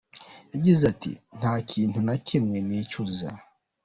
[0.53, 3.29] Yagize ati “Nta kintu na kimwe nicuza.